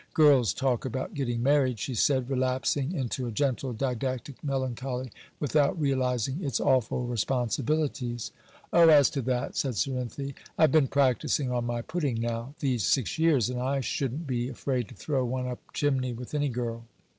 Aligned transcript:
Girls 0.15 0.51
talk 0.51 0.83
about 0.83 1.13
getting 1.13 1.43
married,' 1.43 1.77
she 1.77 1.93
said, 1.93 2.27
relapsing 2.27 2.91
into 2.91 3.27
a 3.27 3.31
gentle 3.31 3.71
didactic 3.71 4.43
melancholy, 4.43 5.11
'without 5.39 5.79
realizing 5.79 6.43
its 6.43 6.59
awful 6.59 7.05
responsibilities.' 7.05 8.31
'Oh! 8.73 8.89
as 8.89 9.11
to 9.11 9.21
that,' 9.21 9.55
said 9.55 9.75
Cerinthy, 9.75 10.33
'I've 10.57 10.71
been 10.71 10.87
practising 10.87 11.51
on 11.51 11.67
my 11.67 11.83
pudding 11.83 12.19
now 12.19 12.55
these 12.61 12.83
six 12.83 13.19
years, 13.19 13.47
and 13.47 13.61
I 13.61 13.81
shouldn't 13.81 14.25
be 14.25 14.49
afraid 14.49 14.87
to 14.87 14.95
throw 14.95 15.23
one 15.23 15.45
up 15.45 15.59
chimney 15.71 16.13
with 16.13 16.33
any 16.33 16.49
girl. 16.49 16.85